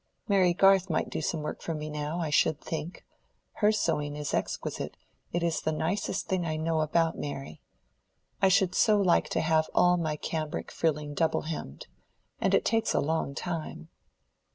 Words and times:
Mary 0.27 0.51
Garth 0.51 0.89
might 0.89 1.11
do 1.11 1.21
some 1.21 1.43
work 1.43 1.61
for 1.61 1.75
me 1.75 1.87
now, 1.87 2.19
I 2.19 2.31
should 2.31 2.59
think. 2.59 3.05
Her 3.57 3.71
sewing 3.71 4.15
is 4.15 4.33
exquisite; 4.33 4.97
it 5.31 5.43
is 5.43 5.61
the 5.61 5.71
nicest 5.71 6.25
thing 6.25 6.43
I 6.43 6.55
know 6.57 6.81
about 6.81 7.19
Mary. 7.19 7.61
I 8.41 8.47
should 8.47 8.73
so 8.73 8.99
like 8.99 9.29
to 9.29 9.41
have 9.41 9.69
all 9.75 9.97
my 9.97 10.15
cambric 10.15 10.71
frilling 10.71 11.13
double 11.13 11.41
hemmed. 11.43 11.85
And 12.39 12.55
it 12.55 12.65
takes 12.65 12.95
a 12.95 12.99
long 12.99 13.35
time." 13.35 13.89